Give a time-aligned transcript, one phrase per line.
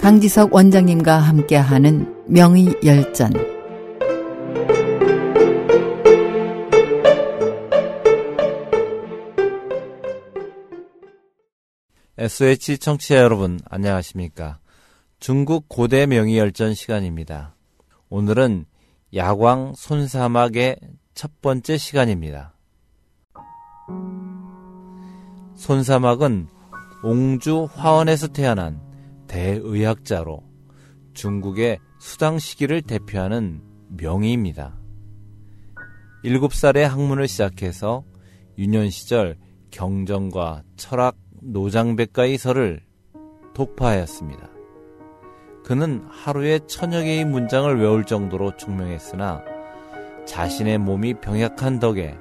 [0.00, 3.32] 강지석 원장님과 함께하는 명의 열전.
[12.16, 14.58] SOH 청취자 여러분 안녕하십니까?
[15.18, 17.54] 중국 고대 명의 열전 시간입니다.
[18.08, 18.64] 오늘은
[19.14, 20.76] 야광 손사막의
[21.14, 22.54] 첫 번째 시간입니다
[25.54, 26.48] 손사막은
[27.02, 28.80] 옹주 화원에서 태어난
[29.26, 30.42] 대의학자로
[31.14, 34.78] 중국의 수당 시기를 대표하는 명의입니다.
[36.24, 38.04] 7살에 학문을 시작해서
[38.58, 39.36] 유년 시절
[39.70, 42.82] 경전과 철학, 노장백과의 설을
[43.54, 44.50] 독파하였습니다.
[45.64, 49.42] 그는 하루에 천여 개의 문장을 외울 정도로 총명했으나
[50.26, 52.16] 자신의 몸이 병약한 덕에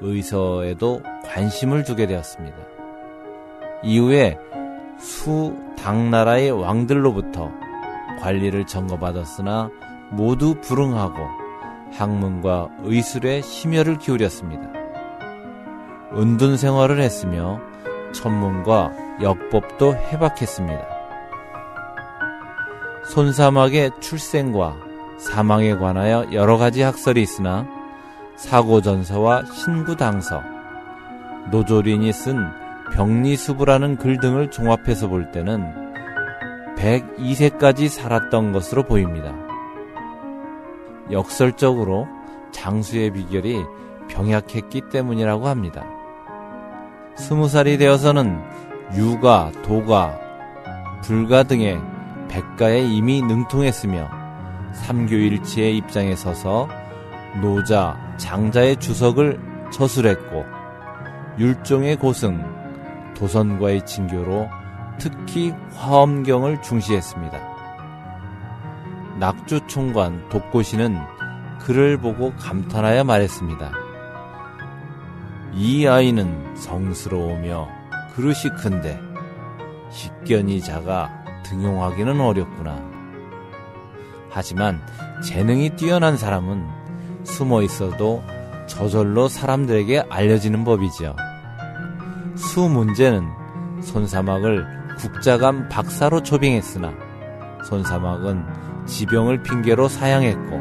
[0.00, 2.56] 의서에도 관심을 두게 되었습니다.
[3.82, 4.38] 이후에
[4.98, 7.50] 수 당나라의 왕들로부터
[8.20, 9.70] 관리를 점거받았으나
[10.10, 11.16] 모두 불응하고
[11.92, 14.72] 학문과 의술에 심혈을 기울였습니다.
[16.16, 17.60] 은둔 생활을 했으며
[18.12, 20.98] 천문과 역법도 해박했습니다.
[23.04, 24.76] 손사막의 출생과
[25.18, 27.66] 사망에 관하여 여러 가지 학설이 있으나
[28.38, 30.42] 사고전서와 신구당서,
[31.50, 32.46] 노조린이 쓴
[32.94, 35.74] 병리수부라는 글 등을 종합해서 볼 때는
[36.76, 39.34] 102세까지 살았던 것으로 보입니다.
[41.10, 42.06] 역설적으로
[42.52, 43.64] 장수의 비결이
[44.08, 45.84] 병약했기 때문이라고 합니다.
[47.16, 48.40] 스무 살이 되어서는
[48.94, 50.16] 유가, 도가,
[51.02, 51.80] 불가 등의
[52.28, 54.08] 백가에 이미 능통했으며
[54.74, 56.68] 삼교일치의 입장에 서서
[57.40, 59.38] 노자, 장자의 주석을
[59.72, 60.44] 저술했고
[61.38, 62.42] 율종의 고승,
[63.14, 64.48] 도선과의 친교로
[64.98, 67.38] 특히 화엄경을 중시했습니다.
[69.18, 70.96] 낙주 총관 독고시는
[71.60, 73.72] 그를 보고 감탄하여 말했습니다.
[75.52, 77.68] 이 아이는 성스러우며
[78.14, 79.00] 그릇이 큰데
[79.90, 81.10] 식견이 작아
[81.44, 82.80] 등용하기는 어렵구나.
[84.30, 84.80] 하지만
[85.24, 86.77] 재능이 뛰어난 사람은
[87.28, 88.22] 숨어 있어도
[88.66, 91.14] 저절로 사람들에게 알려지는 법이지요.
[92.34, 93.28] 수 문제는
[93.82, 94.66] 손사막을
[94.98, 96.92] 국자감 박사로 초빙했으나
[97.64, 98.44] 손사막은
[98.86, 100.60] 지병을 핑계로 사양했고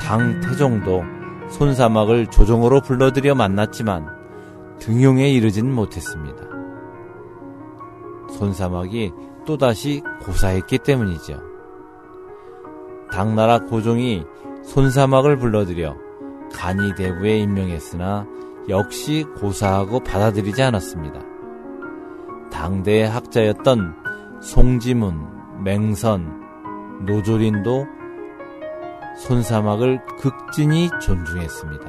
[0.00, 1.02] 당 태종도
[1.50, 4.06] 손사막을 조종으로 불러들여 만났지만
[4.78, 6.44] 등용에 이르지는 못했습니다.
[8.30, 9.12] 손사막이
[9.46, 11.40] 또다시 고사했기 때문이죠.
[13.10, 14.24] 당나라 고종이
[14.66, 15.96] 손사막을 불러들여
[16.52, 18.26] 간이 대부에 임명했으나
[18.68, 21.20] 역시 고사하고 받아들이지 않았습니다.
[22.50, 23.94] 당대의 학자였던
[24.40, 27.86] 송지문, 맹선, 노조린도
[29.18, 31.84] 손사막을 극진히 존중했습니다.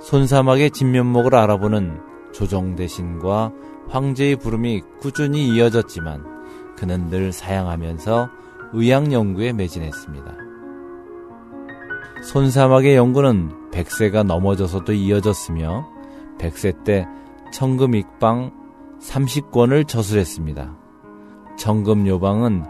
[0.00, 2.00] 손사막의 진면목을 알아보는
[2.32, 3.52] 조정대신과
[3.88, 6.24] 황제의 부름이 꾸준히 이어졌지만
[6.76, 8.30] 그는 늘 사양하면서
[8.72, 10.51] 의학 연구에 매진했습니다.
[12.22, 15.88] 손사막의 연구는 100세가 넘어져서도 이어졌으며
[16.38, 17.06] 100세 때
[17.50, 18.52] 청금 익방
[19.00, 20.76] 30권을 저술했습니다.
[21.58, 22.64] 청금 요방은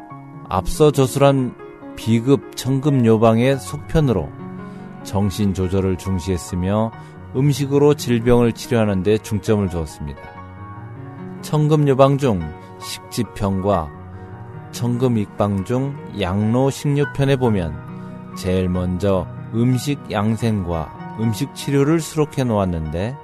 [0.48, 1.54] 앞서 저술한
[1.96, 4.30] 비급 청금 요방의 속편으로
[5.04, 6.90] 정신 조절을 중시했으며
[7.36, 10.20] 음식으로 질병을 치료하는 데 중점을 두었습니다.
[11.42, 12.40] 청금 요방 중
[12.80, 13.90] 식지편과
[14.72, 23.16] 청금 익방 중 양로 식료편에 보면 제일 먼저 음식 양생과 음식 치료를 수록해 놓았는데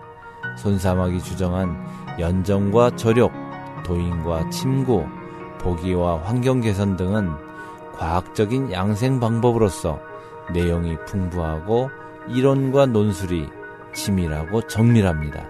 [0.59, 3.33] 손사막이 주장한 연정과 저력,
[3.85, 5.07] 도인과 침구,
[5.59, 7.31] 보기와 환경 개선 등은
[7.97, 10.01] 과학적인 양생 방법으로서
[10.53, 11.91] 내용이 풍부하고
[12.29, 13.49] 이론과 논술이
[13.95, 15.47] 치밀하고 정밀합니다.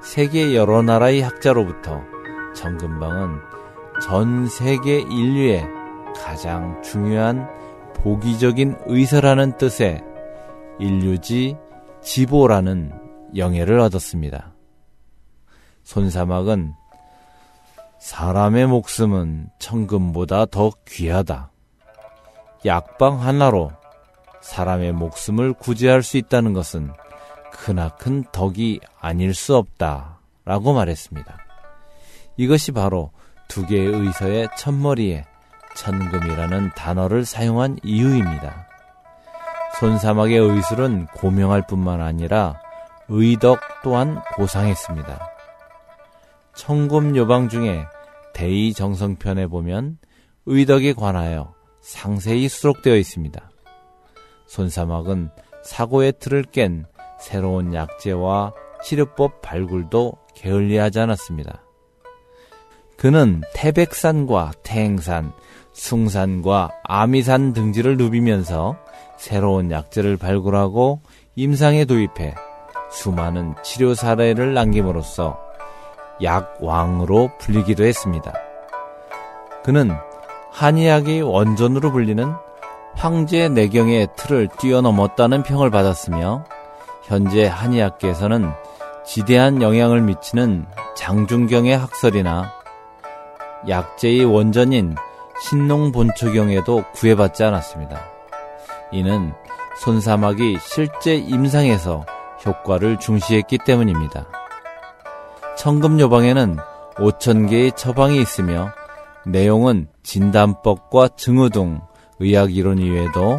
[0.00, 2.02] 세계 여러 나라의 학자로부터
[2.54, 3.40] 정근방은
[4.02, 5.66] 전 세계 인류의
[6.16, 7.48] 가장 중요한
[8.02, 10.02] 보기적인 의사라는 뜻의
[10.78, 11.56] 인류지
[12.02, 12.92] 지보라는
[13.36, 14.54] 영예를 얻었습니다.
[15.82, 16.74] 손사막은
[17.98, 21.50] 사람의 목숨은 천금보다 더 귀하다.
[22.64, 23.72] 약방 하나로
[24.40, 26.92] 사람의 목숨을 구제할 수 있다는 것은
[27.52, 30.20] 크나큰 덕이 아닐 수 없다.
[30.44, 31.38] 라고 말했습니다.
[32.36, 33.10] 이것이 바로
[33.48, 35.24] 두 개의 의서의 첫머리에
[35.78, 38.66] 천금이라는 단어를 사용한 이유입니다.
[39.78, 42.60] 손사막의 의술은 고명할 뿐만 아니라
[43.08, 45.18] 의덕 또한 고상했습니다.
[46.54, 47.84] 청금 요방 중에
[48.34, 49.98] 대의 정성편에 보면
[50.46, 53.50] 의덕에 관하여 상세히 수록되어 있습니다.
[54.46, 55.30] 손사막은
[55.62, 56.86] 사고의 틀을 깬
[57.20, 58.52] 새로운 약재와
[58.82, 61.62] 치료법 발굴도 게을리하지 않았습니다.
[62.96, 65.32] 그는 태백산과 태행산,
[65.78, 68.76] 숭산과 아미산 등지를 누비면서
[69.16, 71.00] 새로운 약재를 발굴하고
[71.36, 72.34] 임상에 도입해
[72.90, 75.38] 수많은 치료 사례를 남김으로써
[76.22, 78.32] 약왕으로 불리기도 했습니다.
[79.62, 79.92] 그는
[80.50, 82.32] 한의학의 원전으로 불리는
[82.94, 86.44] 황제 내경의 틀을 뛰어넘었다는 평을 받았으며
[87.04, 88.50] 현재 한의학계에서는
[89.06, 90.66] 지대한 영향을 미치는
[90.96, 92.50] 장중경의 학설이나
[93.68, 94.96] 약재의 원전인
[95.42, 98.00] 신농본초경에도 구애받지 않았습니다.
[98.92, 99.32] 이는
[99.78, 102.04] 손사막이 실제 임상에서
[102.44, 104.26] 효과를 중시했기 때문입니다.
[105.56, 106.56] 청금요방에는
[106.96, 108.70] 5천 개의 처방이 있으며
[109.26, 111.80] 내용은 진단법과 증후 등
[112.18, 113.38] 의학 이론 이외에도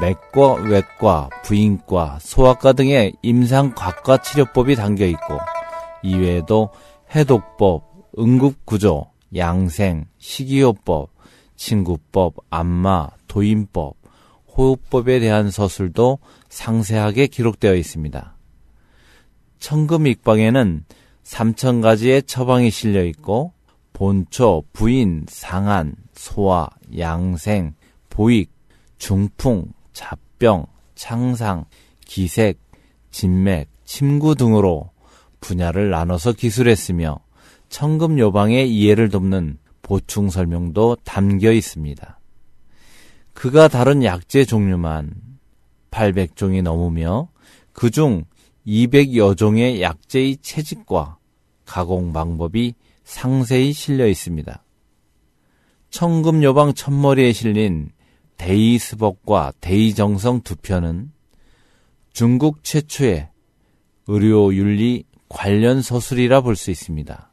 [0.00, 5.38] 맥과 외과, 부인과, 소아과 등의 임상과과 치료법이 담겨 있고
[6.02, 6.70] 이외에도
[7.14, 7.82] 해독법,
[8.18, 9.06] 응급구조,
[9.36, 11.10] 양생, 식이요법,
[11.60, 13.94] 친구법, 안마, 도인법,
[14.56, 16.18] 호흡법에 대한 서술도
[16.48, 18.34] 상세하게 기록되어 있습니다.
[19.58, 20.84] 청금익방에는
[21.22, 23.52] 3천 가지의 처방이 실려 있고
[23.92, 26.66] 본초, 부인, 상한, 소화,
[26.98, 27.74] 양생,
[28.08, 28.50] 보익,
[28.96, 30.64] 중풍, 잡병,
[30.94, 31.66] 창상,
[32.06, 32.58] 기색,
[33.10, 34.90] 진맥, 침구 등으로
[35.40, 37.20] 분야를 나눠서 기술했으며
[37.68, 42.20] 청금 요방의 이해를 돕는 보충 설명도 담겨 있습니다.
[43.32, 45.14] 그가 다른 약재 종류만
[45.90, 47.28] 800종이 넘으며
[47.72, 48.24] 그중
[48.66, 51.18] 200여 종의 약재의 채집과
[51.64, 52.74] 가공 방법이
[53.04, 54.64] 상세히 실려 있습니다.
[55.90, 57.90] 청금요방 첫머리에 실린
[58.36, 61.12] 데이스벅과 데이정성 두 편은
[62.12, 63.28] 중국 최초의
[64.06, 67.29] 의료윤리 관련 서술이라 볼 수 있습니다.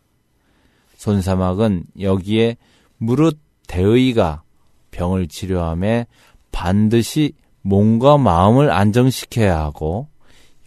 [0.97, 2.57] 손사막은 여기에
[2.97, 4.43] 무릇 대의가
[4.91, 6.07] 병을 치료함에
[6.51, 10.07] 반드시 몸과 마음을 안정시켜야 하고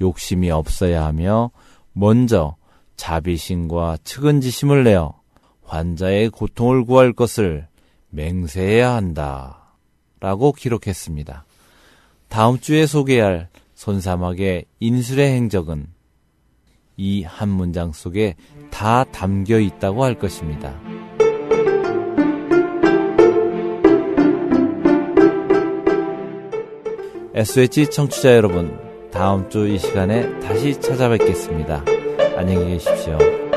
[0.01, 1.51] 욕심이 없어야 하며
[1.93, 2.57] 먼저
[2.97, 5.21] 자비심과 측은지심을 내어
[5.65, 7.67] 환자의 고통을 구할 것을
[8.11, 9.77] 맹세해야 한다.
[10.21, 11.45] 라고 기록했습니다.
[12.29, 15.87] 다음 주에 소개할 손사막의 인술의 행적은
[17.01, 18.35] 이 한 문장 속에
[18.71, 20.79] 다 담겨 있다고 할 것입니다.
[27.35, 28.77] SH 청취자 여러분,
[29.11, 31.85] 다음 주 이 시간에 다시 찾아뵙겠습니다.
[32.37, 33.50] 안녕히 계십시오.